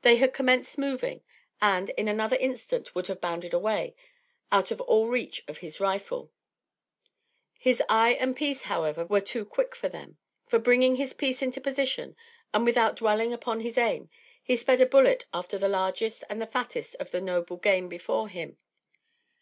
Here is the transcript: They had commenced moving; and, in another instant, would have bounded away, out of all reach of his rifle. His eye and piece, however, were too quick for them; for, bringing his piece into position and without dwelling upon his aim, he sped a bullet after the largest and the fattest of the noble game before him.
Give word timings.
They 0.00 0.16
had 0.16 0.32
commenced 0.32 0.78
moving; 0.78 1.22
and, 1.60 1.90
in 1.98 2.08
another 2.08 2.36
instant, 2.36 2.94
would 2.94 3.08
have 3.08 3.20
bounded 3.20 3.52
away, 3.52 3.94
out 4.50 4.70
of 4.70 4.80
all 4.80 5.08
reach 5.08 5.42
of 5.46 5.58
his 5.58 5.80
rifle. 5.80 6.32
His 7.58 7.82
eye 7.86 8.14
and 8.14 8.34
piece, 8.34 8.62
however, 8.62 9.04
were 9.04 9.20
too 9.20 9.44
quick 9.44 9.74
for 9.76 9.90
them; 9.90 10.16
for, 10.46 10.58
bringing 10.58 10.96
his 10.96 11.12
piece 11.12 11.42
into 11.42 11.60
position 11.60 12.16
and 12.54 12.64
without 12.64 12.96
dwelling 12.96 13.34
upon 13.34 13.60
his 13.60 13.76
aim, 13.76 14.08
he 14.42 14.56
sped 14.56 14.80
a 14.80 14.86
bullet 14.86 15.26
after 15.34 15.58
the 15.58 15.68
largest 15.68 16.24
and 16.30 16.40
the 16.40 16.46
fattest 16.46 16.96
of 16.98 17.10
the 17.10 17.20
noble 17.20 17.58
game 17.58 17.86
before 17.90 18.28
him. 18.30 18.56